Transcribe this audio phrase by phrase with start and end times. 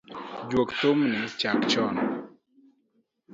[0.49, 1.95] Juog thum ni chaka chon.